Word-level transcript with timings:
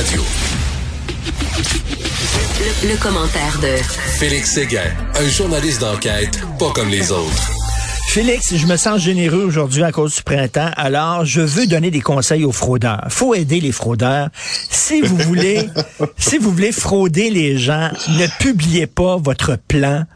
Radio. 0.00 0.22
Le, 2.84 2.96
commentaire 3.02 3.58
de 3.60 3.76
Félix 4.18 4.52
Séguin, 4.52 4.90
un 5.14 5.28
journaliste 5.28 5.82
d'enquête 5.82 6.40
pas 6.58 6.70
comme 6.70 6.88
les 6.88 7.12
autres. 7.12 7.50
Félix, 8.08 8.54
je 8.56 8.66
me 8.66 8.78
sens 8.78 9.02
généreux 9.02 9.44
aujourd'hui 9.44 9.82
à 9.82 9.92
cause 9.92 10.16
du 10.16 10.22
printemps, 10.22 10.70
alors 10.78 11.26
je 11.26 11.42
veux 11.42 11.66
donner 11.66 11.90
des 11.90 12.00
conseils 12.00 12.46
aux 12.46 12.52
fraudeurs. 12.52 13.04
Faut 13.10 13.34
aider 13.34 13.60
les 13.60 13.72
fraudeurs. 13.72 14.30
Si 14.70 15.02
vous 15.02 15.18
voulez, 15.18 15.68
si 16.16 16.38
vous 16.38 16.50
voulez 16.50 16.72
frauder 16.72 17.28
les 17.28 17.58
gens, 17.58 17.90
ne 18.08 18.26
publiez 18.38 18.86
pas 18.86 19.18
votre 19.18 19.58
plan 19.68 20.06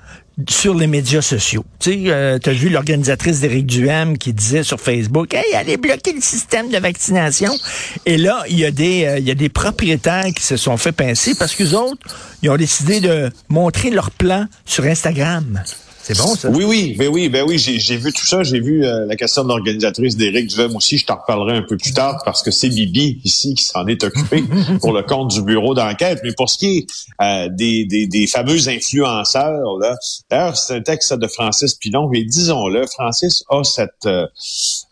sur 0.49 0.75
les 0.75 0.87
médias 0.87 1.23
sociaux. 1.23 1.65
Tu 1.79 1.93
sais, 1.93 1.99
euh, 2.09 2.39
as 2.45 2.53
vu 2.53 2.69
l'organisatrice 2.69 3.41
d'Éric 3.41 3.67
Duhem 3.67 4.19
qui 4.19 4.33
disait 4.33 4.63
sur 4.63 4.81
Facebook, 4.81 5.33
hey, 5.33 5.55
allez 5.55 5.77
bloquer 5.77 6.13
le 6.13 6.21
système 6.21 6.71
de 6.71 6.79
vaccination. 6.79 7.57
Et 8.05 8.17
là, 8.17 8.43
il 8.49 8.59
y 8.59 8.65
a 8.65 8.71
des, 8.71 9.05
euh, 9.05 9.19
y 9.19 9.31
a 9.31 9.35
des 9.35 9.49
propriétaires 9.49 10.27
qui 10.35 10.43
se 10.43 10.57
sont 10.57 10.77
fait 10.77 10.93
pincer 10.93 11.35
parce 11.35 11.55
que 11.55 11.75
autres, 11.75 12.03
ils 12.43 12.51
ont 12.51 12.57
décidé 12.57 13.01
de 13.01 13.31
montrer 13.49 13.91
leur 13.91 14.11
plan 14.11 14.47
sur 14.65 14.85
Instagram. 14.85 15.63
C'est 16.07 16.19
bon, 16.19 16.35
ça? 16.35 16.51
Oui, 16.51 16.65
oui, 16.65 16.95
ben 16.99 17.09
oui, 17.09 17.31
ben 17.31 17.47
oui, 17.49 17.57
j'ai 17.57 17.97
vu 17.97 18.13
tout 18.13 18.27
ça. 18.27 18.43
J'ai 18.43 18.61
vu 18.61 18.85
euh, 18.85 19.07
la 19.07 19.17
question 19.17 19.43
de 19.43 19.49
l'organisatrice 19.49 20.19
d'Éric 20.19 20.49
Duhem 20.49 20.77
aussi. 20.77 20.99
Je 20.99 21.07
t'en 21.07 21.17
reparlerai 21.17 21.57
un 21.57 21.63
peu 21.63 21.79
plus 21.79 21.95
tard 21.95 22.21
parce 22.27 22.43
que 22.43 22.51
c'est 22.51 22.69
Bibi 22.69 23.23
ici 23.25 23.55
qui 23.55 23.65
s'en 23.65 23.87
est 23.87 24.05
occupé 24.05 24.45
pour 24.83 24.93
le 24.93 25.03
compte 25.03 25.31
du 25.31 25.41
bureau 25.41 25.73
d'enquête. 25.73 26.21
Mais 26.23 26.35
pour 26.35 26.51
ce 26.51 26.59
qui 26.59 26.77
est 26.77 26.87
euh, 27.23 27.49
des, 27.51 27.87
des, 27.87 28.07
des, 28.07 28.27
fameux 28.27 28.69
influenceurs, 28.69 29.79
là, 29.81 29.97
d'ailleurs, 30.31 30.59
c'est 30.59 30.75
un 30.75 30.83
texte 30.83 31.15
de 31.15 31.27
Francis 31.27 31.73
Pilon. 31.73 32.13
Et 32.13 32.23
disons-le, 32.23 32.87
Francis 32.87 33.43
a 33.49 33.65
cette 33.65 34.05
euh, 34.05 34.27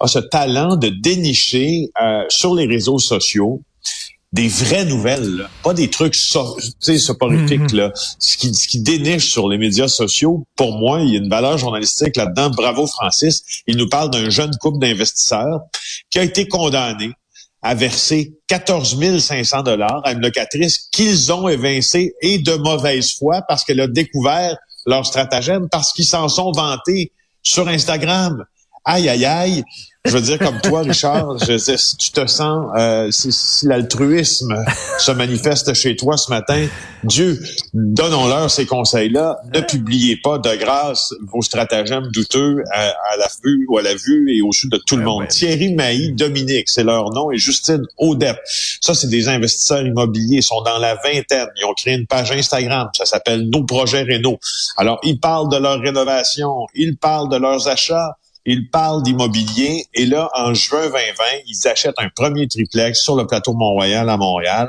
a 0.00 0.06
ce 0.06 0.18
talent 0.18 0.76
de 0.76 0.88
dénicher 0.88 1.90
sur 2.30 2.54
les 2.54 2.66
réseaux 2.66 2.98
sociaux 2.98 3.60
des 4.32 4.48
vraies 4.48 4.86
nouvelles, 4.86 5.48
pas 5.62 5.74
des 5.74 5.90
trucs 5.90 6.14
so 6.14 6.58
soporifiques. 6.80 7.72
Mhm. 7.72 7.76
Là. 7.76 7.92
Ce, 8.18 8.36
qui, 8.36 8.54
ce 8.54 8.66
qui 8.66 8.80
déniche 8.80 9.30
sur 9.30 9.48
les 9.48 9.58
médias 9.58 9.88
sociaux, 9.88 10.46
pour 10.56 10.78
moi, 10.78 11.00
il 11.00 11.10
y 11.10 11.16
a 11.16 11.18
une 11.18 11.28
valeur 11.28 11.58
journalistique 11.58 12.16
là-dedans. 12.16 12.50
Bravo 12.50 12.86
Francis. 12.86 13.42
Il 13.66 13.76
nous 13.76 13.88
parle 13.88 14.10
d'un 14.10 14.30
jeune 14.30 14.56
couple 14.56 14.78
d'investisseurs 14.78 15.60
qui 16.10 16.18
a 16.18 16.22
été 16.22 16.48
condamné 16.48 17.12
à 17.60 17.74
verser 17.74 18.34
14 18.48 19.20
500 19.20 19.62
dollars 19.62 20.00
à 20.04 20.12
une 20.12 20.20
locatrice 20.20 20.88
qu'ils 20.90 21.32
ont 21.32 21.48
évincée 21.48 22.14
et 22.20 22.38
de 22.38 22.54
mauvaise 22.54 23.12
foi 23.12 23.42
parce 23.46 23.64
qu'elle 23.64 23.80
a 23.80 23.86
découvert 23.86 24.56
leur 24.86 25.06
stratagème, 25.06 25.68
parce 25.70 25.92
qu'ils 25.92 26.06
s'en 26.06 26.28
sont 26.28 26.50
vantés 26.50 27.12
sur 27.42 27.68
Instagram. 27.68 28.44
Aïe, 28.84 29.08
aïe, 29.08 29.24
aïe 29.24 29.64
je 30.04 30.10
veux 30.10 30.20
dire 30.20 30.38
comme 30.40 30.60
toi, 30.60 30.80
Richard, 30.80 31.38
je 31.46 31.56
sais, 31.56 31.76
si 31.76 31.96
tu 31.96 32.10
te 32.10 32.26
sens, 32.26 32.66
euh, 32.76 33.08
si, 33.12 33.66
l'altruisme 33.66 34.52
se 34.98 35.12
manifeste 35.12 35.74
chez 35.74 35.94
toi 35.94 36.16
ce 36.16 36.28
matin, 36.28 36.66
Dieu, 37.04 37.40
donnons-leur 37.72 38.50
ces 38.50 38.66
conseils-là. 38.66 39.38
Ne 39.54 39.60
publiez 39.60 40.16
pas 40.16 40.38
de 40.38 40.56
grâce 40.56 41.14
vos 41.32 41.40
stratagèmes 41.40 42.08
douteux 42.12 42.64
à, 42.72 42.92
la 43.16 43.28
vue 43.44 43.64
ou 43.68 43.78
à 43.78 43.82
la 43.82 43.94
vue 43.94 44.36
et 44.36 44.42
au 44.42 44.50
sud 44.50 44.72
de 44.72 44.80
tout 44.84 44.96
le 44.96 45.04
monde. 45.04 45.28
Thierry 45.28 45.72
Mailly, 45.72 46.12
Dominique, 46.12 46.68
c'est 46.68 46.84
leur 46.84 47.10
nom, 47.10 47.30
et 47.30 47.38
Justine 47.38 47.84
Audette. 47.96 48.40
Ça, 48.80 48.94
c'est 48.94 49.08
des 49.08 49.28
investisseurs 49.28 49.86
immobiliers, 49.86 50.38
ils 50.38 50.42
sont 50.42 50.62
dans 50.62 50.78
la 50.78 50.96
vingtaine. 50.96 51.46
Ils 51.60 51.64
ont 51.64 51.74
créé 51.74 51.94
une 51.94 52.08
page 52.08 52.32
Instagram, 52.32 52.88
ça 52.92 53.04
s'appelle 53.04 53.48
Nos 53.50 53.62
projets 53.62 54.02
Rénaux. 54.02 54.40
Alors, 54.76 54.98
ils 55.04 55.20
parlent 55.20 55.48
de 55.48 55.58
leur 55.58 55.78
rénovation, 55.78 56.66
ils 56.74 56.96
parlent 56.96 57.28
de 57.28 57.36
leurs 57.36 57.68
achats, 57.68 58.16
ils 58.44 58.68
parlent 58.70 59.02
d'immobilier 59.02 59.86
et 59.94 60.06
là, 60.06 60.28
en 60.34 60.54
juin 60.54 60.86
2020, 60.86 61.24
ils 61.46 61.68
achètent 61.68 61.98
un 61.98 62.08
premier 62.14 62.48
triplex 62.48 63.00
sur 63.00 63.16
le 63.16 63.26
plateau 63.26 63.52
Mont-Royal 63.54 64.08
à 64.08 64.16
Montréal. 64.16 64.68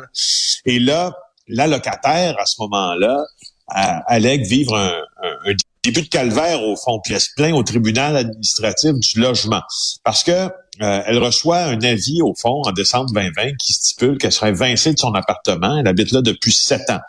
Et 0.66 0.80
là, 0.80 1.16
la 1.48 1.68
locataire, 1.68 2.40
à 2.40 2.46
ce 2.46 2.56
moment-là, 2.62 3.24
allègue 3.68 4.46
vivre 4.46 4.76
un, 4.76 5.54
début 5.84 6.04
de 6.04 6.08
calvaire 6.08 6.64
au 6.64 6.78
fond, 6.78 7.00
puis 7.04 7.14
elle 7.14 7.20
se 7.20 7.30
plaint 7.36 7.54
au 7.54 7.64
tribunal 7.64 8.16
administratif 8.16 8.94
du 8.94 9.20
logement. 9.20 9.62
Parce 10.06 10.24
que 10.24 10.32
euh, 10.32 11.02
elle 11.06 11.18
reçoit 11.18 11.60
un 11.60 11.82
avis, 11.82 12.22
au 12.22 12.34
fond, 12.36 12.62
en 12.64 12.72
décembre 12.72 13.12
2020, 13.12 13.56
qui 13.58 13.74
stipule 13.74 14.18
qu'elle 14.18 14.32
serait 14.32 14.50
évincée 14.50 14.94
de 14.94 15.00
son 15.00 15.14
appartement. 15.14 15.78
Elle 15.78 15.88
habite 15.88 16.12
là 16.12 16.22
depuis 16.22 16.54
sept 16.54 16.90
ans. 16.90 17.02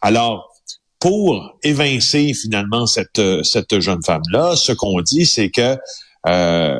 Alors, 0.00 0.48
pour 0.98 1.58
évincer 1.62 2.32
finalement 2.32 2.86
cette, 2.86 3.20
cette 3.42 3.80
jeune 3.80 4.02
femme-là, 4.02 4.56
ce 4.56 4.72
qu'on 4.72 5.00
dit, 5.02 5.26
c'est 5.26 5.50
que 5.50 5.76
euh, 6.26 6.78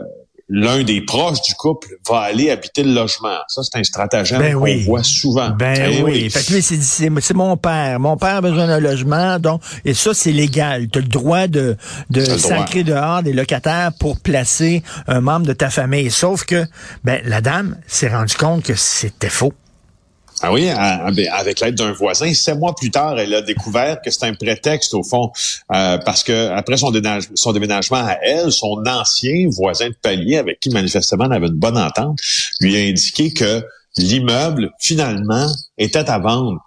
l'un 0.49 0.83
des 0.83 1.01
proches 1.01 1.41
du 1.43 1.55
couple 1.55 1.89
va 2.09 2.21
aller 2.21 2.51
habiter 2.51 2.83
le 2.83 2.93
logement. 2.93 3.39
Ça, 3.49 3.63
c'est 3.63 3.79
un 3.79 3.85
stratagème 3.85 4.39
ben 4.39 4.55
qu'on 4.55 4.77
voit 4.85 5.03
souvent. 5.03 5.51
Ben, 5.51 5.75
ben 5.75 6.05
oui. 6.05 6.29
Fait 6.29 6.45
que 6.45 6.61
c'est 6.61 7.35
mon 7.35 7.57
père. 7.57 7.99
Mon 7.99 8.17
père 8.19 8.37
a 8.37 8.41
besoin 8.43 8.67
d'un 8.67 8.81
logement, 8.81 9.39
donc 9.39 9.63
et 9.85 9.95
ça, 9.95 10.13
c'est 10.13 10.33
légal. 10.33 10.89
Tu 10.89 10.99
as 10.99 11.03
le 11.03 11.09
droit 11.09 11.47
de, 11.47 11.77
de 12.11 12.25
sacrer 12.25 12.85
dehors 12.85 13.23
des 13.23 13.33
locataires 13.33 13.93
pour 13.99 14.21
placer 14.21 14.83
un 15.07 15.21
membre 15.21 15.47
de 15.47 15.55
ta 15.55 15.71
famille. 15.71 16.11
Sauf 16.11 16.45
que 16.45 16.67
ben, 17.03 17.23
la 17.25 17.41
dame 17.41 17.77
s'est 17.87 18.09
rendue 18.09 18.37
compte 18.37 18.63
que 18.63 18.75
c'était 18.75 19.31
faux. 19.31 19.55
Ah 20.45 20.53
oui, 20.53 20.67
ben, 20.67 21.29
avec 21.33 21.61
l'aide 21.61 21.77
d'un 21.77 21.93
voisin. 21.93 22.35
Sept 22.35 22.59
mois 22.59 22.75
plus 22.75 22.91
tard, 22.91 23.17
elle 23.19 23.33
a 23.33 23.43
découvert 23.43 24.01
que 24.03 24.11
c'est 24.11 24.25
un 24.25 24.35
prétexte 24.35 24.93
au 24.93 25.05
fond, 25.05 25.31
euh, 25.73 25.99
parce 25.99 26.25
que 26.25 26.49
après 26.51 26.77
son 26.77 26.91
déménagement, 26.91 27.37
son 27.37 27.53
déménagement 27.53 27.99
à 28.05 28.17
elle, 28.21 28.51
son 28.51 28.83
ancien 28.87 29.49
voisin 29.51 29.91
de 29.91 29.95
palier, 29.95 30.39
avec 30.39 30.59
qui 30.59 30.71
manifestement 30.71 31.27
elle 31.27 31.35
avait 31.35 31.47
une 31.47 31.55
bonne 31.55 31.79
entente, 31.79 32.19
lui 32.61 32.77
a 32.77 32.81
indiqué 32.81 33.33
que 33.33 33.63
l'immeuble 33.97 34.71
finalement 34.81 35.47
était 35.79 36.11
à 36.11 36.19
vendre. 36.19 36.59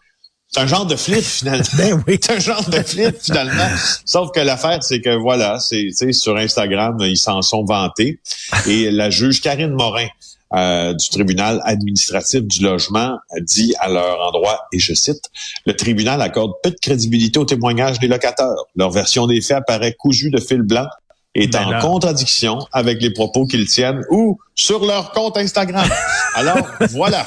C'est 0.47 0.61
un 0.61 0.67
genre 0.67 0.85
de 0.85 0.95
flip 0.95 1.21
finalement. 1.21 1.65
ben 1.77 2.03
oui. 2.07 2.17
C'est 2.21 2.31
un 2.31 2.39
genre 2.39 2.69
de 2.69 2.81
flip 2.81 3.17
finalement. 3.21 3.67
Sauf 4.05 4.31
que 4.31 4.39
l'affaire, 4.39 4.81
c'est 4.83 5.01
que 5.01 5.13
voilà, 5.17 5.59
c'est 5.59 6.13
sur 6.13 6.37
Instagram, 6.37 6.95
ils 7.01 7.17
s'en 7.17 7.41
sont 7.41 7.65
vantés. 7.65 8.21
Et 8.67 8.89
la 8.89 9.09
juge 9.09 9.41
Karine 9.41 9.71
Morin 9.71 10.07
euh, 10.55 10.93
du 10.93 11.09
tribunal 11.09 11.61
administratif 11.63 12.43
du 12.43 12.63
logement 12.63 13.17
dit 13.41 13.73
à 13.79 13.89
leur 13.89 14.19
endroit, 14.21 14.61
et 14.71 14.79
je 14.79 14.93
cite, 14.93 15.21
le 15.65 15.75
tribunal 15.75 16.21
accorde 16.21 16.53
peu 16.63 16.71
de 16.71 16.77
crédibilité 16.81 17.39
aux 17.39 17.45
témoignages 17.45 17.99
des 17.99 18.07
locataires. 18.07 18.55
Leur 18.75 18.91
version 18.91 19.27
des 19.27 19.41
faits 19.41 19.57
apparaît 19.57 19.93
cousue 19.93 20.29
de 20.29 20.39
fil 20.39 20.61
blanc 20.61 20.85
est 21.35 21.51
ben 21.51 21.65
en 21.65 21.79
contradiction 21.81 22.59
avec 22.71 23.01
les 23.01 23.11
propos 23.11 23.45
qu'ils 23.45 23.67
tiennent 23.67 24.01
ou 24.09 24.39
sur 24.55 24.85
leur 24.85 25.11
compte 25.11 25.37
Instagram. 25.37 25.89
Alors, 26.35 26.69
voilà. 26.91 27.25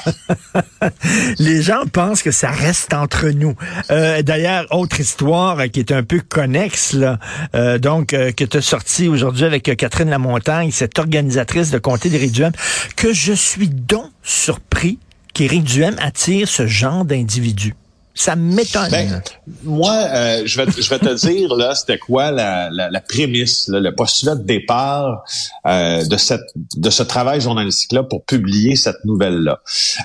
Les 1.39 1.63
gens 1.63 1.85
pensent 1.91 2.21
que 2.21 2.31
ça 2.31 2.51
reste 2.51 2.93
entre 2.93 3.29
nous. 3.29 3.55
Euh, 3.89 4.21
D'ailleurs, 4.21 4.67
autre 4.69 4.99
histoire 4.99 5.63
qui 5.71 5.79
est 5.79 5.91
un 5.91 6.03
peu 6.03 6.19
connexe, 6.19 6.93
là, 6.93 7.17
euh, 7.55 7.79
donc, 7.79 8.13
euh, 8.13 8.31
que 8.31 8.43
tu 8.43 8.57
as 8.57 8.61
sorti 8.61 9.07
aujourd'hui 9.07 9.45
avec 9.45 9.63
Catherine 9.75 10.09
Lamontagne, 10.09 10.69
cette 10.71 10.99
organisatrice 10.99 11.71
de 11.71 11.79
comté 11.79 12.09
des 12.09 12.29
Duhem, 12.29 12.51
que 12.95 13.11
je 13.11 13.33
suis 13.33 13.69
donc 13.69 14.11
surpris 14.21 14.99
qu'Éric 15.33 15.63
Duhem 15.63 15.95
attire 15.99 16.47
ce 16.47 16.67
genre 16.67 17.03
d'individus. 17.03 17.73
Ça 18.19 18.35
m'étonne. 18.35 18.91
Ben, 18.91 19.21
moi, 19.63 19.93
euh, 19.93 20.41
je, 20.43 20.61
vais, 20.61 20.69
je 20.77 20.89
vais 20.89 20.99
te 20.99 21.13
dire, 21.27 21.55
là, 21.55 21.73
c'était 21.73 21.97
quoi 21.97 22.31
la, 22.31 22.69
la, 22.69 22.89
la 22.91 22.99
prémisse, 22.99 23.69
le 23.69 23.95
postulat 23.95 24.35
de 24.35 24.43
départ 24.43 25.23
euh, 25.65 26.03
de, 26.03 26.17
cette, 26.17 26.51
de 26.75 26.89
ce 26.89 27.01
travail 27.01 27.39
journalistique-là 27.39 28.03
pour 28.03 28.25
publier 28.25 28.75
cette 28.75 29.05
nouvelle-là. 29.05 29.61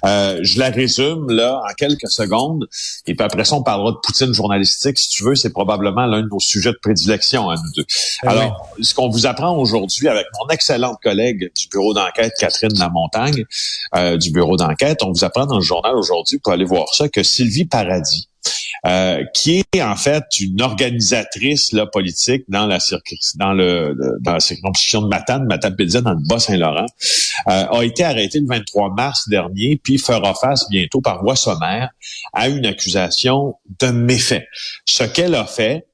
Euh, 0.06 0.38
je 0.42 0.60
la 0.60 0.70
résume, 0.70 1.28
là, 1.28 1.60
en 1.68 1.74
quelques 1.74 2.08
secondes, 2.08 2.68
et 3.08 3.16
puis 3.16 3.24
après 3.24 3.44
ça, 3.44 3.56
on 3.56 3.64
parlera 3.64 3.90
de 3.90 3.96
Poutine 3.96 4.32
journalistique, 4.32 4.96
si 4.96 5.08
tu 5.08 5.24
veux, 5.24 5.34
c'est 5.34 5.50
probablement 5.50 6.06
l'un 6.06 6.22
de 6.22 6.28
nos 6.28 6.38
sujets 6.38 6.70
de 6.70 6.78
prédilection 6.80 7.50
à 7.50 7.56
nous 7.56 7.72
deux. 7.74 7.84
Ah 8.22 8.30
Alors, 8.30 8.68
ce 8.80 8.94
qu'on 8.94 9.08
vous 9.08 9.26
apprend 9.26 9.56
aujourd'hui 9.56 10.06
avec 10.06 10.26
mon 10.38 10.48
excellente 10.50 10.98
collègue 11.02 11.50
du 11.56 11.66
bureau 11.66 11.92
d'enquête, 11.94 12.32
Catherine 12.38 12.78
Lamontagne, 12.78 13.44
euh, 13.96 14.16
du 14.18 14.30
bureau 14.30 14.56
d'enquête, 14.56 15.02
on 15.02 15.10
vous 15.10 15.24
apprend 15.24 15.46
dans 15.46 15.56
le 15.56 15.62
journal 15.62 15.96
aujourd'hui, 15.96 16.38
pour 16.38 16.52
aller 16.52 16.64
voir 16.64 16.86
ça, 16.94 17.08
que 17.08 17.24
Sylvie 17.24 17.64
Paradis 17.64 18.03
euh, 18.86 19.24
qui 19.32 19.64
est 19.72 19.82
en 19.82 19.96
fait 19.96 20.24
une 20.40 20.60
organisatrice 20.60 21.74
politique 21.90 22.44
dans 22.48 22.66
la, 22.66 22.80
circonscription 22.80 25.00
de 25.02 25.08
Matane, 25.08 25.46
Matane-Pédia, 25.46 26.02
dans 26.02 26.12
le 26.12 26.28
Bas-Saint-Laurent, 26.28 26.84
euh, 27.48 27.66
a 27.66 27.82
été 27.82 28.04
arrêtée 28.04 28.40
le 28.40 28.46
23 28.46 28.92
mars 28.94 29.26
dernier, 29.28 29.80
puis 29.82 29.96
fera 29.96 30.34
face 30.34 30.68
bientôt 30.68 31.00
par 31.00 31.22
voie 31.22 31.36
sommaire 31.36 31.88
à 32.34 32.48
une 32.48 32.66
accusation 32.66 33.54
de 33.80 33.86
méfait. 33.86 34.46
Ce 34.84 35.04
qu'elle 35.04 35.34
a 35.34 35.46
fait, 35.46 35.86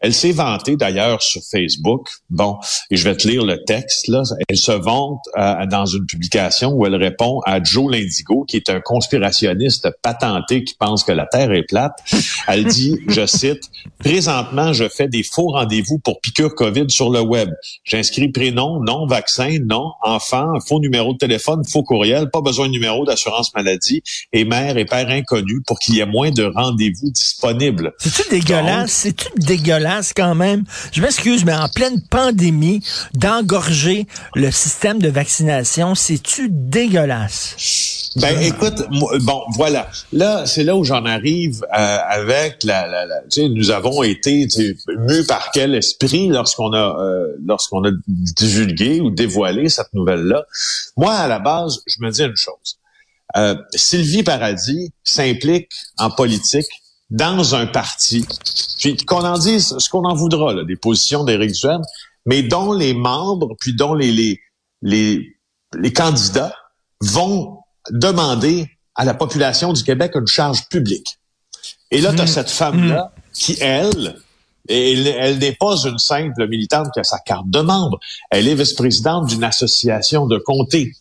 Elle 0.00 0.14
s'est 0.14 0.32
vantée 0.32 0.76
d'ailleurs 0.76 1.22
sur 1.22 1.42
Facebook. 1.50 2.08
Bon, 2.30 2.58
et 2.90 2.96
je 2.96 3.04
vais 3.04 3.16
te 3.16 3.26
lire 3.26 3.44
le 3.44 3.62
texte. 3.64 4.08
Là. 4.08 4.22
Elle 4.48 4.56
se 4.56 4.72
vante 4.72 5.20
euh, 5.36 5.66
dans 5.66 5.86
une 5.86 6.06
publication 6.06 6.72
où 6.72 6.86
elle 6.86 6.96
répond 6.96 7.40
à 7.46 7.62
Joe 7.62 7.92
Lindigo, 7.92 8.44
qui 8.44 8.56
est 8.56 8.68
un 8.70 8.80
conspirationniste 8.80 9.88
patenté 10.02 10.64
qui 10.64 10.74
pense 10.74 11.04
que 11.04 11.12
la 11.12 11.26
Terre 11.26 11.52
est 11.52 11.64
plate. 11.64 11.98
Elle 12.46 12.64
dit, 12.64 12.98
je 13.08 13.26
cite, 13.26 13.62
Présentement, 13.98 14.72
je 14.72 14.88
fais 14.88 15.08
des 15.08 15.22
faux 15.22 15.48
rendez-vous 15.48 15.98
pour 15.98 16.20
piqûre 16.20 16.54
COVID 16.54 16.88
sur 16.88 17.10
le 17.10 17.20
web. 17.20 17.50
J'inscris 17.84 18.28
prénom, 18.28 18.80
nom, 18.80 19.06
vaccin, 19.06 19.58
nom, 19.64 19.90
enfant, 20.02 20.52
faux 20.66 20.78
numéro 20.78 21.14
de 21.14 21.18
téléphone, 21.18 21.62
faux 21.68 21.82
courriel, 21.82 22.30
pas 22.30 22.40
besoin 22.40 22.66
de 22.66 22.72
numéro 22.72 23.04
d'assurance 23.04 23.52
maladie 23.54 24.02
et 24.32 24.44
mère 24.44 24.76
et 24.76 24.84
père 24.84 25.08
inconnus 25.08 25.62
pour 25.66 25.78
qu'il 25.78 25.96
y 25.96 26.00
ait 26.00 26.06
moins 26.06 26.30
de 26.30 26.44
rendez-vous 26.44 27.10
disponibles. 27.10 27.92
C'est-tu 27.98 28.30
dégueulasse? 28.30 28.92
C'est-tu 28.92 29.28
dégueulasse? 29.36 29.67
Quand 30.16 30.34
même? 30.34 30.64
Je 30.92 31.02
m'excuse, 31.02 31.44
mais 31.44 31.54
en 31.54 31.68
pleine 31.68 32.00
pandémie, 32.00 32.82
d'engorger 33.14 34.06
le 34.34 34.50
système 34.50 35.00
de 35.00 35.08
vaccination, 35.08 35.94
c'est-tu 35.94 36.48
dégueulasse? 36.50 38.08
Ben 38.16 38.40
écoute, 38.40 38.74
bon 39.20 39.42
voilà, 39.54 39.90
là 40.12 40.46
c'est 40.46 40.64
là 40.64 40.74
où 40.74 40.82
j'en 40.82 41.04
arrive 41.04 41.62
euh, 41.64 41.98
avec 42.08 42.64
la, 42.64 42.86
la, 42.86 43.06
la 43.06 43.20
tu 43.30 43.42
sais, 43.42 43.48
nous 43.48 43.70
avons 43.70 44.02
été 44.02 44.48
mus 45.06 45.26
par 45.26 45.50
quel 45.52 45.74
esprit 45.74 46.28
lorsqu'on 46.28 46.72
a 46.72 46.96
euh, 47.00 47.36
lorsqu'on 47.44 47.84
a 47.84 47.90
divulgué 48.08 49.00
ou 49.00 49.10
dévoilé 49.10 49.68
cette 49.68 49.92
nouvelle 49.92 50.22
là. 50.22 50.44
Moi 50.96 51.12
à 51.12 51.28
la 51.28 51.38
base, 51.38 51.80
je 51.86 51.96
me 52.00 52.10
dis 52.10 52.22
une 52.22 52.34
chose. 52.34 52.78
Euh, 53.36 53.54
Sylvie 53.74 54.22
Paradis 54.22 54.90
s'implique 55.04 55.68
en 55.98 56.10
politique 56.10 56.66
dans 57.10 57.54
un 57.54 57.66
parti, 57.66 58.26
puis 58.78 58.96
qu'on 58.96 59.24
en 59.24 59.38
dise 59.38 59.76
ce 59.78 59.88
qu'on 59.88 60.04
en 60.04 60.14
voudra, 60.14 60.52
là, 60.52 60.64
des 60.64 60.76
positions 60.76 61.24
d'Éric 61.24 61.52
Duhem, 61.52 61.82
mais 62.26 62.42
dont 62.42 62.72
les 62.72 62.94
membres, 62.94 63.56
puis 63.60 63.74
dont 63.74 63.94
les, 63.94 64.12
les, 64.12 64.40
les, 64.82 65.36
les 65.74 65.92
candidats 65.92 66.54
vont 67.00 67.58
demander 67.90 68.70
à 68.94 69.04
la 69.04 69.14
population 69.14 69.72
du 69.72 69.82
Québec 69.82 70.12
une 70.14 70.26
charge 70.26 70.68
publique. 70.68 71.18
Et 71.90 72.00
là, 72.00 72.12
tu 72.12 72.20
as 72.20 72.24
mmh. 72.24 72.28
cette 72.28 72.50
femme-là 72.50 73.12
mmh. 73.16 73.20
qui, 73.32 73.56
elle, 73.60 74.20
elle, 74.68 75.06
elle 75.06 75.38
n'est 75.38 75.54
pas 75.54 75.76
une 75.84 75.98
simple 75.98 76.46
militante 76.46 76.88
qui 76.92 77.00
a 77.00 77.04
sa 77.04 77.18
carte 77.20 77.48
de 77.48 77.60
membre. 77.60 77.98
Elle 78.30 78.48
est 78.48 78.54
vice-présidente 78.54 79.26
d'une 79.26 79.44
association 79.44 80.26
de 80.26 80.36
comté. 80.36 80.92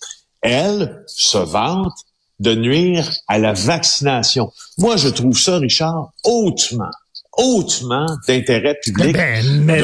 Elle 0.42 1.03
se 1.07 1.38
vante 1.38 1.94
de 2.39 2.56
nuire 2.56 3.10
à 3.28 3.39
la 3.39 3.54
vaccination. 3.54 4.51
Moi, 4.78 4.98
je 4.98 5.10
trouve 5.10 5.38
ça, 5.38 5.57
Richard, 5.57 6.12
hautement 6.24 6.92
hautement 7.38 8.07
d'intérêt 8.28 8.78
public. 8.84 9.13
Ben, 9.13 9.62
mais 9.63 9.84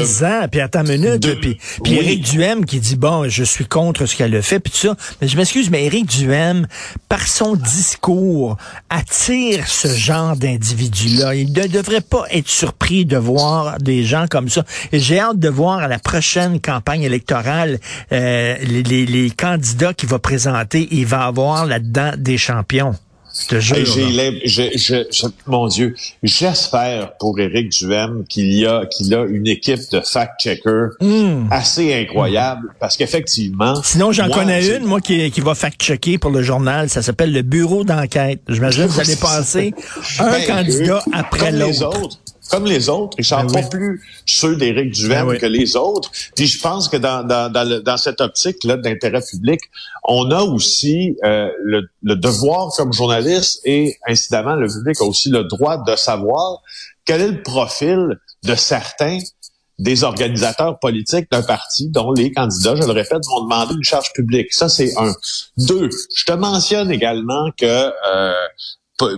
puis 0.52 0.60
attends 0.60 0.84
une 0.86 0.98
minute, 0.98 1.40
puis, 1.40 1.58
puis 1.84 1.94
Éric 1.96 2.24
Duhem 2.24 2.66
qui 2.66 2.80
dit, 2.80 2.96
bon, 2.96 3.30
je 3.30 3.44
suis 3.44 3.66
contre 3.66 4.06
ce 4.06 4.16
qu'elle 4.16 4.36
a 4.36 4.42
fait, 4.42 4.60
puis 4.60 4.72
tout 4.72 4.88
ça. 4.88 4.96
Mais 5.22 5.28
je 5.28 5.38
m'excuse, 5.38 5.70
mais 5.70 5.86
Éric 5.86 6.08
Duhem, 6.08 6.68
par 7.10 7.28
son 7.28 7.56
discours, 7.56 8.58
attire 8.90 9.68
ce 9.68 9.88
genre 9.88 10.36
d'individu-là. 10.36 11.36
Il 11.36 11.54
ne 11.54 11.68
devrait 11.68 12.02
pas 12.02 12.26
être 12.32 12.50
surpris 12.50 13.06
de 13.06 13.18
voir 13.18 13.78
des 13.80 14.04
gens 14.04 14.26
comme 14.30 14.50
ça. 14.50 14.64
Et 14.92 15.00
j'ai 15.00 15.20
hâte 15.20 15.40
de 15.40 15.50
voir 15.50 15.80
à 15.80 15.88
la 15.88 16.00
prochaine 16.00 16.60
campagne 16.60 17.04
électorale 17.04 17.80
euh, 18.12 18.56
les, 18.62 18.84
les, 18.84 19.06
les 19.06 19.30
candidats 19.30 19.94
qu'il 19.94 20.10
va 20.10 20.20
présenter. 20.20 20.88
Il 20.92 21.06
va 21.06 21.26
avoir 21.26 21.66
là-dedans 21.66 22.12
des 22.18 22.38
champions. 22.38 22.96
Je 23.34 25.28
mon 25.48 25.68
Dieu, 25.68 25.96
j'espère 26.22 27.18
pour 27.18 27.40
Éric 27.40 27.72
Duhem 27.72 28.26
qu'il 28.30 28.54
y 28.54 28.68
a 28.68 28.86
qu'il 28.86 29.14
a 29.16 29.26
une 29.26 29.48
équipe 29.48 29.80
de 29.92 30.02
fact-checkers 30.02 30.92
hmm. 31.02 31.48
assez 31.50 31.94
incroyable 31.96 32.70
parce 32.80 32.96
qu'effectivement. 32.96 33.82
Sinon, 33.84 34.12
j'en 34.12 34.30
connais 34.30 34.78
une, 34.78 34.84
moi, 34.86 35.02
qui, 35.02 35.32
qui 35.32 35.42
va 35.42 35.56
fact-checker 35.56 36.20
pour 36.20 36.30
le 36.30 36.44
journal. 36.44 36.90
Ça 36.90 37.02
s'appelle 37.02 37.34
le 37.34 37.42
bureau 37.42 37.84
d'enquête. 37.84 38.42
J'imagine 38.48 38.86
que 38.86 38.90
vous 38.90 39.00
allez 39.00 39.16
passer 39.16 39.74
un 40.20 40.30
ben, 40.30 40.46
candidat 40.46 41.04
après 41.12 41.52
l'autre 41.52 42.20
comme 42.50 42.66
les 42.66 42.90
autres. 42.90 43.16
Ils 43.18 43.26
sont 43.26 43.44
ben 43.44 43.62
pas 43.62 43.68
plus 43.68 44.02
ceux 44.26 44.56
d'Éric 44.56 44.92
Duhem 44.92 45.28
ben 45.28 45.38
que 45.38 45.46
les 45.46 45.76
autres. 45.76 46.12
Puis 46.36 46.48
je 46.48 46.60
pense 46.60 46.90
que 46.90 46.98
dans, 46.98 47.24
dans, 47.26 47.52
dans, 47.52 47.98
cette 47.98 48.22
optique-là 48.22 48.78
d'intérêt 48.78 49.22
public, 49.22 49.60
on 50.04 50.32
a 50.32 50.42
aussi 50.42 51.16
euh, 51.24 51.50
le, 51.64 51.90
le, 52.04 52.16
devoir 52.16 52.70
comme 52.76 52.94
journaliste 52.94 53.62
et 53.66 53.98
incidemment, 54.08 54.56
le 54.56 54.68
public 54.68 54.98
a 55.02 55.06
aussi 55.06 55.30
le 55.30 55.44
droit 55.46 55.78
de 55.78 55.96
savoir 55.96 56.62
quel 57.06 57.22
est 57.22 57.32
le 57.32 57.44
profil 57.44 58.20
de 58.44 58.56
certains 58.56 59.20
des 59.80 60.04
organisateurs 60.04 60.80
politiques 60.80 61.30
d'un 61.32 61.42
parti 61.42 61.90
dont 61.90 62.12
les 62.12 62.32
candidats, 62.32 62.76
je 62.76 62.84
le 62.84 62.92
répète, 62.92 63.26
vont 63.28 63.44
demander 63.44 63.74
une 63.74 63.84
charge 63.84 64.14
publique. 64.14 64.54
Ça, 64.54 64.70
c'est 64.70 64.96
un. 64.98 65.14
Deux, 65.58 65.90
je 66.16 66.26
te 66.26 66.32
mentionne 66.32 66.92
également 66.92 67.50
que 67.58 67.66
euh, 67.66 68.34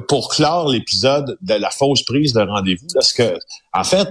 pour 0.07 0.29
clore 0.29 0.69
l'épisode 0.69 1.37
de 1.41 1.53
la 1.53 1.69
fausse 1.69 2.03
prise 2.03 2.33
de 2.33 2.41
rendez-vous, 2.41 2.87
parce 2.93 3.13
que, 3.13 3.37
en 3.73 3.83
fait, 3.83 4.07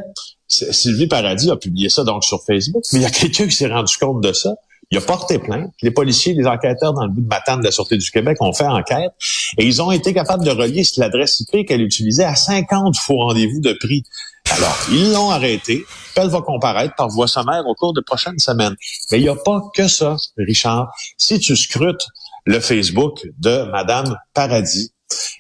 Sylvie 0.47 1.07
Paradis 1.07 1.51
a 1.51 1.57
publié 1.57 1.89
ça 1.89 2.05
donc 2.05 2.25
sur 2.25 2.43
Facebook, 2.47 2.85
mais 2.93 3.01
il 3.01 3.03
y 3.03 3.07
a 3.07 3.11
quelqu'un 3.11 3.47
qui 3.47 3.57
s'est 3.57 3.69
rendu 3.69 3.97
compte 3.97 4.21
de 4.21 4.33
ça. 4.33 4.55
Il 4.91 4.99
a 4.99 5.01
porté 5.01 5.39
plainte. 5.39 5.73
Les 5.83 5.91
policiers, 5.91 6.35
les 6.35 6.47
enquêteurs 6.47 6.93
dans 6.93 7.05
le 7.05 7.11
bout 7.11 7.23
de 7.23 7.27
Matane 7.27 7.61
de 7.61 7.65
la 7.65 7.73
Sûreté 7.73 7.97
du 7.97 8.11
Québec 8.11 8.37
ont 8.41 8.53
fait 8.53 8.67
enquête 8.67 9.13
et 9.59 9.65
ils 9.65 9.81
ont 9.83 9.91
été 9.91 10.13
capables 10.13 10.45
de 10.45 10.51
relier 10.51 10.83
l'adresse 10.99 11.41
IP 11.41 11.67
qu'elle 11.67 11.81
utilisait 11.81 12.25
à 12.25 12.35
50 12.35 12.95
faux 12.99 13.17
rendez-vous 13.17 13.61
de 13.61 13.73
prix. 13.73 14.05
Alors, 14.51 14.77
ils 14.93 15.11
l'ont 15.13 15.31
arrêté. 15.31 15.85
Elle 16.17 16.29
va 16.29 16.43
comparaître 16.43 16.95
par 16.97 17.09
voie 17.09 17.27
sommaire 17.27 17.67
au 17.67 17.75
cours 17.75 17.95
de 17.95 18.03
prochaines 18.03 18.39
semaines. 18.39 18.77
Mais 19.11 19.19
il 19.19 19.23
n'y 19.23 19.29
a 19.29 19.35
pas 19.35 19.63
que 19.75 19.89
ça, 19.89 20.17
Richard. 20.37 20.93
Si 21.17 21.41
tu 21.41 21.57
scrutes 21.57 22.07
le 22.45 22.61
Facebook 22.61 23.27
de 23.39 23.65
Madame 23.71 24.17
Paradis, 24.35 24.93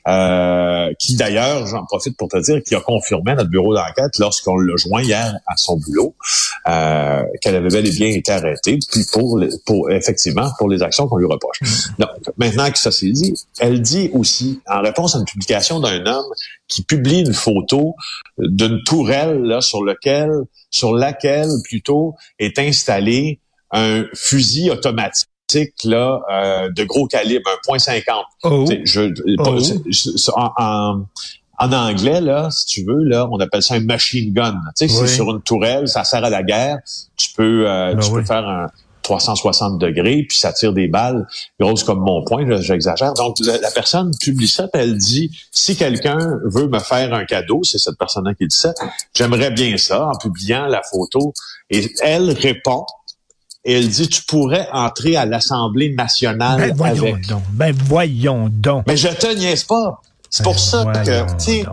euh, 0.06 0.92
qui 0.98 1.16
d'ailleurs, 1.16 1.66
j'en 1.66 1.84
profite 1.84 2.16
pour 2.16 2.28
te 2.28 2.38
dire, 2.38 2.62
qui 2.62 2.74
a 2.74 2.80
confirmé 2.80 3.34
notre 3.34 3.50
bureau 3.50 3.74
d'enquête 3.74 4.18
lorsqu'on 4.18 4.56
l'a 4.56 4.76
joint 4.76 5.02
hier 5.02 5.38
à 5.46 5.56
son 5.56 5.76
boulot, 5.78 6.14
euh, 6.68 7.22
qu'elle 7.40 7.56
avait 7.56 7.68
bel 7.68 7.86
et 7.86 7.90
bien 7.90 8.08
été 8.08 8.32
arrêtée, 8.32 8.78
puis 8.90 9.04
pour, 9.12 9.42
pour 9.64 9.90
effectivement 9.90 10.50
pour 10.58 10.68
les 10.68 10.82
actions 10.82 11.08
qu'on 11.08 11.16
lui 11.16 11.26
reproche. 11.26 11.60
Mm. 11.60 11.66
Donc, 12.00 12.10
maintenant 12.36 12.70
que 12.70 12.78
ça 12.78 12.90
s'est 12.90 13.10
dit, 13.10 13.34
elle 13.58 13.80
dit 13.80 14.10
aussi, 14.12 14.60
en 14.66 14.82
réponse 14.82 15.14
à 15.14 15.18
une 15.18 15.24
publication 15.24 15.80
d'un 15.80 16.04
homme 16.06 16.26
qui 16.68 16.82
publie 16.82 17.20
une 17.20 17.34
photo 17.34 17.94
d'une 18.38 18.82
tourelle 18.84 19.42
là, 19.42 19.60
sur 19.60 19.82
lequel, 19.82 20.30
sur 20.70 20.94
laquelle 20.94 21.48
plutôt 21.64 22.14
est 22.38 22.58
installé 22.58 23.40
un 23.70 24.04
fusil 24.14 24.70
automatique 24.70 25.28
là 25.84 26.20
euh, 26.30 26.70
de 26.70 26.84
gros 26.84 27.06
calibre, 27.06 27.48
un 27.50 27.58
point 27.64 27.78
.50. 27.78 28.02
Oh. 28.44 28.66
en, 31.58 31.72
anglais, 31.72 32.20
là, 32.20 32.50
si 32.50 32.66
tu 32.66 32.84
veux, 32.84 33.04
là, 33.04 33.28
on 33.30 33.38
appelle 33.38 33.62
ça 33.62 33.74
un 33.74 33.80
machine 33.80 34.32
gun. 34.32 34.54
Tu 34.76 34.88
sais, 34.88 34.94
c'est 34.94 35.06
sur 35.06 35.30
une 35.30 35.42
tourelle, 35.42 35.88
ça 35.88 36.04
sert 36.04 36.24
à 36.24 36.30
la 36.30 36.42
guerre. 36.42 36.78
Tu 37.16 37.28
peux, 37.36 37.68
euh, 37.68 37.94
ben 37.94 38.00
tu 38.00 38.10
peux 38.10 38.24
faire 38.24 38.48
un 38.48 38.66
360 39.04 39.78
degrés, 39.78 40.24
puis 40.28 40.36
ça 40.36 40.52
tire 40.52 40.72
des 40.72 40.88
balles 40.88 41.28
grosses 41.60 41.84
comme 41.84 42.00
mon 42.00 42.24
poing, 42.24 42.44
j'exagère. 42.60 43.14
Donc, 43.14 43.36
la, 43.40 43.70
personne 43.70 44.10
publie 44.18 44.48
ça, 44.48 44.66
puis 44.66 44.82
elle 44.82 44.96
dit, 44.96 45.30
si 45.52 45.76
quelqu'un 45.76 46.40
veut 46.44 46.66
me 46.66 46.80
faire 46.80 47.14
un 47.14 47.24
cadeau, 47.24 47.60
c'est 47.62 47.78
cette 47.78 47.98
personne-là 47.98 48.34
qui 48.34 48.48
dit 48.48 48.56
ça, 48.56 48.74
j'aimerais 49.14 49.50
bien 49.50 49.76
ça, 49.76 50.06
en 50.06 50.16
publiant 50.16 50.66
la 50.66 50.82
photo. 50.82 51.32
Et 51.70 51.88
elle 52.02 52.30
répond, 52.30 52.84
et 53.64 53.74
elle 53.78 53.88
dit 53.88 54.08
tu 54.08 54.22
pourrais 54.22 54.68
entrer 54.72 55.16
à 55.16 55.26
l'Assemblée 55.26 55.94
nationale 55.94 56.58
ben, 56.58 56.74
voyons 56.74 57.02
avec. 57.02 57.26
Donc, 57.28 57.42
ben 57.52 57.74
voyons 57.86 58.48
donc. 58.50 58.84
Mais 58.86 58.96
je 58.96 59.08
te 59.08 59.34
niaise 59.34 59.64
pas. 59.64 60.02
C'est 60.30 60.42
pour 60.42 60.54
ben, 60.54 60.58
ça 60.58 60.84
que 61.04 61.44
tu 61.44 61.66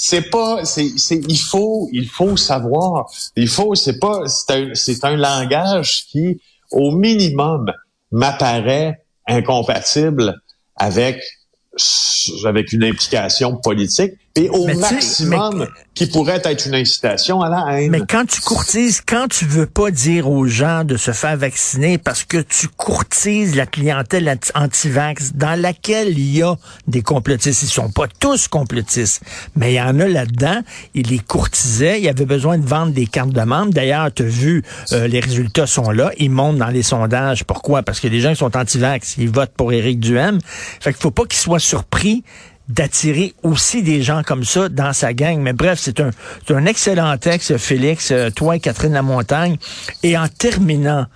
c'est 0.00 0.30
pas 0.30 0.64
c'est 0.64 0.90
c'est 0.96 1.20
il 1.28 1.38
faut 1.38 1.88
il 1.92 2.08
faut 2.08 2.36
savoir. 2.36 3.10
Il 3.36 3.48
faut 3.48 3.74
c'est 3.74 3.98
pas 3.98 4.22
c'est 4.26 4.52
un 4.52 4.70
c'est 4.74 5.04
un 5.04 5.16
langage 5.16 6.06
qui 6.06 6.40
au 6.70 6.92
minimum 6.92 7.72
m'apparaît 8.12 9.04
incompatible 9.26 10.40
avec 10.76 11.20
avec 12.44 12.72
une 12.72 12.84
implication 12.84 13.56
politique 13.56 14.14
et 14.38 14.48
au 14.50 14.66
maximum 14.66 15.66
qui 15.94 16.06
pourrait 16.06 16.40
être 16.44 16.66
une 16.66 16.76
incitation 16.76 17.42
à 17.42 17.48
la 17.48 17.80
haine. 17.80 17.90
Mais 17.90 18.02
quand 18.08 18.24
tu 18.24 18.40
courtises, 18.40 19.02
quand 19.04 19.26
tu 19.26 19.44
veux 19.44 19.66
pas 19.66 19.90
dire 19.90 20.30
aux 20.30 20.46
gens 20.46 20.84
de 20.84 20.96
se 20.96 21.10
faire 21.10 21.36
vacciner 21.36 21.98
parce 21.98 22.22
que 22.22 22.38
tu 22.38 22.68
courtises 22.68 23.56
la 23.56 23.66
clientèle 23.66 24.38
anti-vax 24.54 25.32
dans 25.34 25.60
laquelle 25.60 26.16
il 26.16 26.36
y 26.36 26.42
a 26.42 26.54
des 26.86 27.02
complotistes, 27.02 27.64
ils 27.64 27.68
sont 27.68 27.90
pas 27.90 28.06
tous 28.20 28.46
complotistes, 28.46 29.22
mais 29.56 29.72
il 29.72 29.76
y 29.76 29.80
en 29.80 29.98
a 29.98 30.06
là-dedans, 30.06 30.60
ils 30.94 31.08
les 31.08 31.18
courtisaient, 31.18 32.00
il 32.00 32.08
avait 32.08 32.26
besoin 32.26 32.58
de 32.58 32.66
vendre 32.66 32.92
des 32.92 33.06
cartes 33.06 33.32
de 33.32 33.42
membres. 33.42 33.72
D'ailleurs, 33.72 34.12
tu 34.14 34.22
as 34.22 34.26
vu, 34.26 34.62
euh, 34.92 35.08
les 35.08 35.18
résultats 35.18 35.66
sont 35.66 35.90
là, 35.90 36.12
ils 36.18 36.30
montent 36.30 36.58
dans 36.58 36.68
les 36.68 36.84
sondages. 36.84 37.42
Pourquoi? 37.42 37.82
Parce 37.82 37.98
que 37.98 38.06
les 38.06 38.20
gens 38.20 38.30
qui 38.30 38.36
sont 38.36 38.56
anti-vax, 38.56 39.16
ils 39.18 39.30
votent 39.30 39.54
pour 39.56 39.72
Éric 39.72 39.98
Duhem. 39.98 40.38
Fait 40.80 40.92
qu'il 40.92 41.02
faut 41.02 41.10
pas 41.10 41.24
qu'ils 41.24 41.40
soient 41.40 41.58
surpris 41.58 42.22
d'attirer 42.68 43.34
aussi 43.42 43.82
des 43.82 44.02
gens 44.02 44.22
comme 44.22 44.44
ça 44.44 44.68
dans 44.68 44.92
sa 44.92 45.12
gang. 45.12 45.38
Mais 45.40 45.52
bref, 45.52 45.78
c'est 45.82 46.00
un, 46.00 46.10
un 46.50 46.66
excellent 46.66 47.16
texte, 47.16 47.56
Félix, 47.56 48.10
euh, 48.10 48.30
toi 48.30 48.56
et 48.56 48.60
Catherine 48.60 48.92
Lamontagne. 48.92 49.56
Et 50.02 50.18
en 50.18 50.28
terminant, 50.28 51.06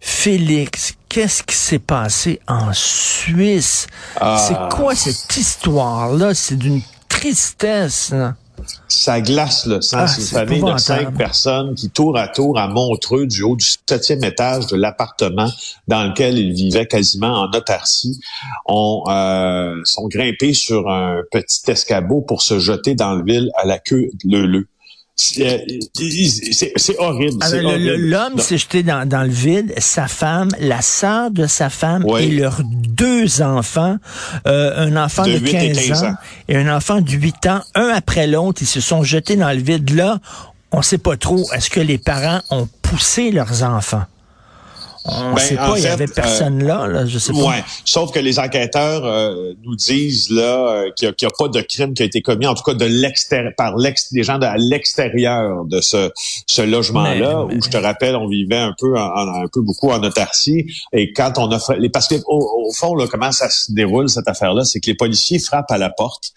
Félix, 0.00 0.94
qu'est-ce 1.08 1.42
qui 1.42 1.56
s'est 1.56 1.78
passé 1.78 2.40
en 2.46 2.72
Suisse? 2.72 3.86
Ah. 4.16 4.36
C'est 4.38 4.76
quoi 4.76 4.94
cette 4.94 5.36
histoire-là? 5.36 6.34
C'est 6.34 6.56
d'une 6.56 6.80
tristesse. 7.08 8.10
Là. 8.10 8.34
Ça 8.88 9.20
glace, 9.20 9.66
là. 9.66 9.78
Ah, 9.92 10.06
C'est 10.06 10.20
une 10.20 10.26
famille 10.26 10.62
de 10.62 10.78
cinq 10.78 11.16
personnes 11.16 11.74
qui, 11.74 11.90
tour 11.90 12.16
à 12.16 12.28
tour, 12.28 12.58
à 12.58 12.68
Montreux, 12.68 13.26
du 13.26 13.42
haut 13.42 13.56
du 13.56 13.66
septième 13.86 14.24
étage 14.24 14.66
de 14.66 14.76
l'appartement 14.76 15.48
dans 15.88 16.04
lequel 16.04 16.38
ils 16.38 16.52
vivaient 16.52 16.86
quasiment 16.86 17.40
en 17.42 17.50
autarcie, 17.50 18.20
ont, 18.66 19.04
euh, 19.08 19.80
sont 19.84 20.08
grimpés 20.08 20.54
sur 20.54 20.88
un 20.88 21.22
petit 21.30 21.70
escabeau 21.70 22.20
pour 22.20 22.42
se 22.42 22.58
jeter 22.58 22.94
dans 22.94 23.14
le 23.14 23.24
ville 23.24 23.50
à 23.56 23.66
la 23.66 23.78
queue 23.78 24.08
leu 24.24 24.66
C'est 25.22 25.66
euh, 25.68 26.70
c'est- 26.76 26.98
horrible. 26.98 27.36
Ah. 27.42 27.48
L'homme 27.52 28.38
s'est 28.38 28.56
jeté 28.56 28.82
dans, 28.82 29.06
dans 29.06 29.22
le 29.22 29.28
vide, 29.28 29.74
sa 29.78 30.06
femme, 30.08 30.48
la 30.60 30.80
sœur 30.80 31.30
de 31.30 31.46
sa 31.46 31.68
femme 31.68 32.04
Oui. 32.06 32.22
et 32.22 32.30
leurs 32.30 32.60
deux 32.64 33.42
enfants, 33.42 33.96
euh, 34.46 34.72
un 34.86 34.96
enfant 34.96 35.24
de, 35.24 35.32
De 35.32 35.38
8 35.38 35.48
et 35.48 35.72
15, 35.72 35.86
15 35.88 36.02
ans, 36.04 36.06
ans. 36.08 36.14
et 36.48 36.56
un 36.56 36.74
enfant 36.74 37.00
de 37.02 37.10
8 37.10 37.46
ans, 37.48 37.60
un 37.74 37.88
après 37.88 38.26
l'autre, 38.26 38.62
ils 38.62 38.66
se 38.66 38.80
sont 38.80 39.02
jetés 39.02 39.36
dans 39.36 39.50
le 39.52 39.60
vide. 39.62 39.90
Là, 39.94 40.20
on 40.72 40.80
sait 40.82 40.98
pas 40.98 41.16
trop, 41.18 41.46
est-ce 41.52 41.68
que 41.68 41.80
les 41.80 41.98
parents 41.98 42.40
ont 42.50 42.66
poussé 42.80 43.30
leurs 43.30 43.62
enfants? 43.62 44.04
On 45.06 45.32
Ben, 45.32 45.38
sait 45.38 45.56
pas, 45.56 45.72
il 45.76 45.78
y 45.78 45.82
fait, 45.82 45.88
avait 45.88 46.06
personne 46.06 46.62
là, 46.62 46.86
là, 46.86 47.06
je 47.06 47.18
sais 47.18 47.32
pas. 47.32 47.38
Ouais. 47.38 47.64
Sauf 47.86 48.12
que 48.12 48.18
les 48.18 48.38
enquêteurs 48.38 49.04
euh, 49.06 49.54
nous 49.64 49.74
disent 49.74 50.28
là 50.30 50.42
euh, 50.84 50.90
qu'il 50.94 51.08
n'y 51.08 51.26
a, 51.26 51.30
pas 51.38 51.48
de 51.48 51.60
crime 51.62 51.94
qui 51.94 52.02
a 52.02 52.04
été 52.06 52.20
commis, 52.20 52.46
en 52.46 52.54
tout 52.54 52.62
cas 52.62 52.74
de 52.74 52.84
l'extérieur, 52.84 53.52
par 53.56 53.76
l'ex, 53.76 54.12
des 54.12 54.22
gens 54.22 54.38
de, 54.38 54.44
à 54.44 54.56
l'extérieur 54.58 55.64
de 55.64 55.80
ce, 55.80 56.10
ce 56.46 56.60
logement-là, 56.62 57.46
Mais- 57.48 57.54
où 57.56 57.62
je 57.64 57.70
te 57.70 57.76
rappelle, 57.78 58.14
on 58.14 58.28
vivait 58.28 58.58
un 58.58 58.74
peu, 58.78 58.98
en- 58.98 59.02
en- 59.06 59.42
un 59.42 59.48
peu 59.50 59.62
beaucoup 59.62 59.90
en 59.90 60.02
autarcie. 60.02 60.66
Et 60.92 61.12
quand 61.12 61.38
on 61.38 61.50
a 61.50 61.58
fait, 61.58 61.78
les, 61.78 61.88
parce 61.88 62.06
que 62.06 62.16
au, 62.26 62.66
au 62.68 62.72
fond, 62.72 62.94
là, 62.94 63.06
comment 63.10 63.32
ça 63.32 63.48
se 63.48 63.72
déroule 63.72 64.10
cette 64.10 64.28
affaire-là, 64.28 64.64
c'est 64.64 64.80
que 64.80 64.86
les 64.88 64.94
policiers 64.96 65.38
frappent 65.38 65.70
à 65.70 65.78
la 65.78 65.88
porte, 65.90 66.30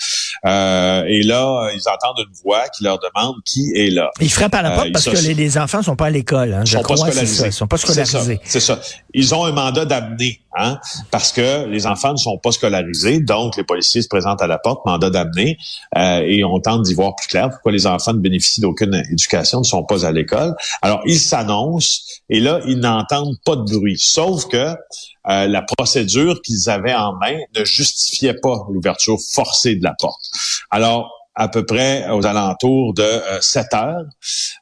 euh, 0.46 1.04
et 1.08 1.22
là, 1.24 1.70
ils 1.76 1.82
entendent 1.90 2.26
une 2.26 2.34
voix 2.44 2.64
qui 2.70 2.84
leur 2.84 3.00
demande 3.00 3.36
qui 3.46 3.72
est 3.76 3.90
là. 3.90 4.10
Ils 4.22 4.32
frappent 4.32 4.56
à 4.56 4.62
la 4.62 4.72
Euh, 4.72 4.76
porte 4.76 4.92
parce 4.94 5.06
se- 5.06 5.10
que 5.12 5.18
les, 5.18 5.34
les 5.34 5.58
enfants 5.58 5.82
sont 5.82 5.96
pas 5.96 6.06
à 6.08 6.10
l'école. 6.10 6.54
Hein, 6.54 6.62
Ils 6.64 6.68
je 6.68 6.72
sont 6.74 6.78
pas 6.80 6.84
crois, 6.96 7.08
scolarisés. 7.12 7.52
Sont 7.52 7.68
pas 7.68 7.78
scolarisés. 7.78 8.40
C'est 8.54 8.60
ça. 8.60 8.80
Ils 9.16 9.34
ont 9.34 9.46
un 9.46 9.52
mandat 9.52 9.86
d'amener, 9.86 10.40
hein, 10.56 10.78
parce 11.10 11.32
que 11.32 11.66
les 11.66 11.88
enfants 11.88 12.12
ne 12.12 12.18
sont 12.18 12.38
pas 12.38 12.52
scolarisés, 12.52 13.20
donc 13.20 13.58
les 13.58 13.64
policiers 13.64 14.04
se 14.04 14.08
présentent 14.08 14.44
à 14.44 14.46
la 14.46 14.60
porte, 14.60 14.86
mandat 14.86 15.10
d'amener, 15.10 15.58
euh, 15.98 16.22
et 16.24 16.44
on 16.44 16.60
tente 16.60 16.84
d'y 16.84 16.94
voir 16.94 17.16
plus 17.16 17.26
clair 17.26 17.50
pourquoi 17.50 17.72
les 17.72 17.88
enfants 17.88 18.14
ne 18.14 18.20
bénéficient 18.20 18.62
d'aucune 18.62 18.94
éducation, 19.10 19.62
ne 19.62 19.64
sont 19.64 19.84
pas 19.84 20.06
à 20.06 20.12
l'école. 20.12 20.54
Alors, 20.84 21.02
ils 21.08 21.20
s'annoncent, 21.20 22.02
et 22.30 22.40
là, 22.40 22.60
ils 22.68 22.78
n'entendent 22.78 23.40
pas 23.44 23.56
de 23.56 23.64
bruit, 23.64 23.98
sauf 23.98 24.48
que 24.48 24.58
euh, 24.58 25.48
la 25.48 25.64
procédure 25.64 26.40
qu'ils 26.44 26.70
avaient 26.70 26.94
en 26.94 27.14
main 27.14 27.40
ne 27.58 27.66
justifiait 27.66 28.36
pas 28.36 28.68
l'ouverture 28.72 29.18
forcée 29.32 29.78
de 29.78 29.84
la 29.84 29.96
porte. 29.98 30.30
Alors, 30.70 31.23
à 31.36 31.48
peu 31.48 31.66
près 31.66 32.08
aux 32.12 32.26
alentours 32.26 32.94
de 32.94 33.02
euh, 33.02 33.42
7 33.42 33.66
heures, 33.74 34.06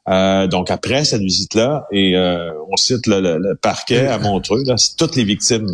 euh, 0.08 0.46
donc 0.46 0.70
après 0.70 1.04
cette 1.04 1.20
visite-là, 1.22 1.84
et 1.92 2.16
euh, 2.16 2.50
on 2.70 2.76
cite 2.76 3.06
le, 3.06 3.20
le- 3.20 3.38
le 3.38 3.54
parquet 3.56 4.06
à 4.06 4.18
Montreux, 4.18 4.62
là, 4.66 4.74
toutes 4.96 5.16
les 5.16 5.24
victimes 5.24 5.66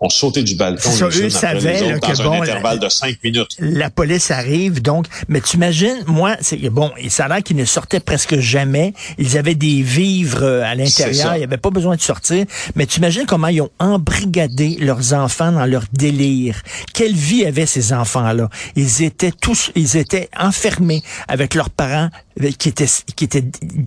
ont 0.00 0.08
sauté 0.08 0.42
du 0.42 0.54
balcon 0.54 0.90
ça, 0.90 1.06
eux 1.06 1.28
savaient, 1.30 1.82
autres 1.82 2.08
là, 2.08 2.12
que 2.12 2.16
dans 2.18 2.24
bon, 2.24 2.32
un 2.32 2.36
la- 2.38 2.42
intervalle 2.52 2.78
de 2.78 2.88
5 2.88 3.16
minutes. 3.24 3.50
la 3.58 3.90
police 3.90 4.30
arrive, 4.30 4.80
donc, 4.80 5.06
mais 5.28 5.40
tu 5.40 5.56
imagines, 5.56 5.96
moi, 6.06 6.36
c'est 6.40 6.56
bon, 6.70 6.92
ça 7.08 7.24
a 7.24 7.28
l'air 7.28 7.42
qu'ils 7.42 7.56
ne 7.56 7.64
sortaient 7.64 8.00
presque 8.00 8.38
jamais. 8.38 8.94
Ils 9.18 9.36
avaient 9.38 9.54
des 9.56 9.82
vivres 9.82 10.42
euh, 10.44 10.62
à 10.62 10.74
l'intérieur, 10.74 11.34
il 11.34 11.38
n'y 11.38 11.44
avait 11.44 11.56
pas 11.56 11.70
besoin 11.70 11.96
de 11.96 12.00
sortir. 12.00 12.44
Mais 12.76 12.86
tu 12.86 12.98
imagines 12.98 13.26
comment 13.26 13.48
ils 13.48 13.60
ont 13.60 13.70
embrigadé 13.80 14.76
leurs 14.80 15.14
enfants 15.14 15.50
dans 15.52 15.66
leur 15.66 15.84
délire. 15.92 16.62
Quelle 16.94 17.14
vie 17.14 17.44
avaient 17.44 17.66
ces 17.66 17.92
enfants-là? 17.92 18.48
Ils 18.76 19.02
étaient 19.02 19.32
tous, 19.32 19.70
ils 19.74 19.96
étaient 19.96 20.28
enfermés 20.44 21.02
avec 21.28 21.54
leurs 21.54 21.70
parents 21.70 22.08
euh, 22.42 22.50
qui 22.58 22.68
étaient, 22.68 22.86
qui 23.16 23.24
étaient, 23.24 23.44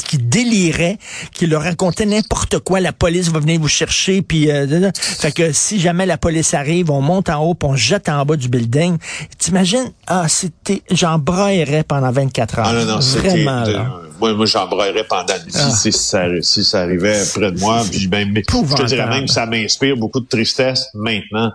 qui 0.08 0.18
déliraient, 0.18 0.98
qui 1.34 1.48
leur 1.48 1.64
racontaient 1.64 2.06
n'importe 2.06 2.60
quoi. 2.60 2.80
La 2.80 2.94
police 2.94 3.30
va 3.30 3.40
venir 3.40 3.60
vous 3.60 3.68
chercher, 3.68 4.22
puis 4.22 4.50
euh, 4.52 4.92
fait 4.94 5.32
que 5.32 5.52
si 5.52 5.80
jamais 5.80 6.06
la 6.06 6.18
police 6.18 6.54
arrive, 6.54 6.92
on 6.92 7.02
monte 7.02 7.30
en 7.30 7.44
haut, 7.44 7.54
puis 7.54 7.70
on 7.70 7.76
jette 7.76 8.10
en 8.10 8.26
bas 8.26 8.36
du 8.36 8.50
building. 8.50 8.98
T'imagines? 9.38 9.92
Ah, 10.08 10.28
c'était, 10.28 10.82
j'en 10.92 11.20
braillerais 11.20 11.84
pendant 11.84 12.12
24 12.12 12.60
heures. 12.60 12.68
Ah 12.68 12.74
non, 12.74 12.86
non. 12.86 13.00
Vraiment, 13.00 13.64
de- 13.64 13.72
là. 13.72 13.92
moi, 14.20 14.34
moi 14.34 14.46
j'embrayerais 14.46 15.06
pendant 15.08 15.34
une 15.34 15.52
Ah. 15.56 15.70
si, 15.72 15.92
ça, 15.92 16.26
si 16.42 16.64
ça 16.64 16.82
arrivait 16.82 17.24
près 17.34 17.52
de 17.52 17.60
moi. 17.60 17.84
Puis 17.90 18.08
ben, 18.08 18.32
mais, 18.32 18.44
je 18.48 18.76
te 18.76 18.84
dirais 18.86 19.08
même 19.08 19.26
que 19.26 19.32
ça 19.32 19.46
m'inspire 19.46 19.98
beaucoup 19.98 20.20
de 20.20 20.28
tristesse 20.28 20.88
maintenant 20.94 21.52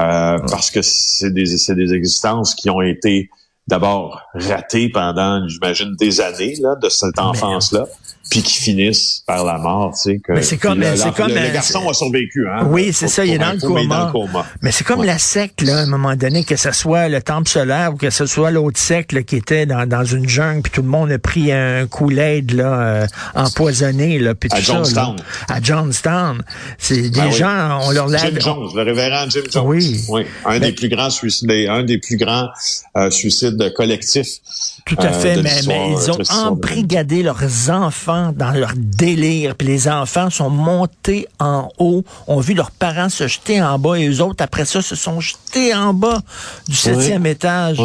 euh, 0.00 0.38
parce 0.50 0.70
que 0.70 0.80
c'est 0.82 1.32
des, 1.32 1.46
c'est 1.46 1.74
des 1.74 1.92
existences 1.92 2.54
qui 2.54 2.70
ont 2.70 2.80
été 2.82 3.28
d'abord 3.68 4.22
ratées 4.34 4.88
pendant, 4.88 5.46
j'imagine, 5.48 5.94
des 5.98 6.20
années 6.20 6.54
là, 6.60 6.74
de 6.76 6.88
cette 6.88 7.18
enfance-là, 7.18 7.86
puis 8.32 8.42
qui 8.42 8.56
finissent 8.62 9.22
par 9.26 9.44
la 9.44 9.58
mort. 9.58 9.92
Tu 9.92 10.12
sais, 10.14 10.18
que, 10.18 10.32
Mais 10.32 10.40
c'est 10.42 10.56
comme- 10.56 10.80
le- 10.80 10.96
c'est 10.96 11.04
le- 11.06 11.12
comme, 11.12 11.28
le, 11.28 11.36
euh, 11.36 11.52
garçon 11.52 11.86
a 11.86 11.92
survécu. 11.92 12.46
Hein, 12.48 12.66
Oui, 12.70 12.90
c'est 12.94 13.08
ça, 13.08 13.26
il 13.26 13.34
est 13.34 13.38
dans 13.38 13.52
le 13.52 13.58
coma. 13.60 13.84
dans 13.84 14.06
le 14.06 14.12
coma. 14.12 14.46
Mais 14.62 14.72
c'est 14.72 14.84
comme 14.84 15.00
Ouais. 15.00 15.06
la 15.06 15.18
secte, 15.18 15.60
là, 15.60 15.76
à 15.76 15.80
un 15.82 15.86
moment 15.86 16.16
donné, 16.16 16.42
que 16.42 16.56
ce 16.56 16.72
soit 16.72 17.08
le 17.10 17.20
temple 17.20 17.46
solaire 17.48 17.92
ou 17.92 17.96
que 17.98 18.08
ce 18.08 18.24
soit 18.24 18.50
l'autre 18.50 18.78
secte 18.78 19.12
là, 19.12 19.22
qui 19.22 19.36
était 19.36 19.66
dans, 19.66 19.86
dans 19.86 20.04
une 20.04 20.26
jungle, 20.28 20.62
puis 20.62 20.72
tout 20.72 20.80
le 20.82 20.88
monde 20.88 21.12
a 21.12 21.18
pris 21.18 21.52
un 21.52 21.86
Kool-Aid 21.86 22.52
là, 22.52 22.80
euh, 22.80 23.06
empoisonné, 23.34 24.18
là, 24.18 24.34
puis 24.34 24.48
tout 24.48 24.56
À 24.56 24.60
ça, 24.62 24.72
Johnstown. 24.72 25.16
là. 25.16 25.54
à 25.56 25.60
Johnstown. 25.60 26.42
C'est 26.78 27.02
des 27.02 27.10
Ben 27.10 27.26
oui. 27.26 27.32
gens, 27.36 27.80
on 27.82 27.90
leur 27.90 28.08
l'a... 28.08 28.18
Jim 28.18 28.34
Jones, 28.40 28.68
le 28.74 28.82
révérend 28.82 29.28
Jim 29.28 29.42
Jones. 29.52 29.66
Oui. 29.66 30.24
Un 30.46 30.58
des 30.58 30.72
plus 30.72 30.88
grands 30.88 31.10
suicides, 31.10 31.50
un 31.68 31.82
des 31.82 31.98
plus 31.98 32.16
grands 32.16 32.48
euh, 32.96 33.10
suicides 33.10 33.72
collectifs. 33.74 34.38
Tout 34.86 34.96
à 34.98 35.06
euh, 35.06 35.12
fait, 35.12 35.36
mais, 35.42 35.50
ils 35.90 36.10
ont 36.10 36.16
de- 36.16 36.32
embrigadé 36.46 37.22
leurs 37.22 37.70
enfants 37.70 38.21
dans 38.30 38.52
leur 38.52 38.72
délire. 38.76 39.56
Puis 39.56 39.66
les 39.66 39.88
enfants 39.88 40.30
sont 40.30 40.50
montés 40.50 41.26
en 41.40 41.68
haut, 41.78 42.04
ont 42.28 42.38
vu 42.38 42.54
leurs 42.54 42.70
parents 42.70 43.08
se 43.08 43.26
jeter 43.26 43.60
en 43.60 43.78
bas 43.78 43.96
et 43.98 44.06
eux 44.08 44.22
autres, 44.22 44.44
après 44.44 44.64
ça, 44.64 44.80
se 44.82 44.94
sont 44.94 45.18
jetés 45.18 45.74
en 45.74 45.92
bas 45.92 46.20
du 46.68 46.76
septième 46.76 47.26
étage. 47.26 47.78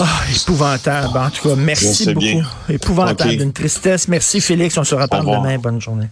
Ah, 0.00 0.06
épouvantable. 0.34 1.18
En 1.18 1.30
tout 1.30 1.48
cas, 1.48 1.56
merci 1.56 2.06
beaucoup. 2.06 2.20
bien. 2.20 2.44
Épouvantable, 2.68 3.30
Ok. 3.32 3.36
d'une 3.36 3.52
tristesse. 3.52 4.06
Merci 4.08 4.40
Félix, 4.40 4.78
on 4.78 4.84
se 4.84 4.94
reparle 4.94 5.26
demain. 5.26 5.58
Bonne 5.58 5.80
journée. 5.80 6.06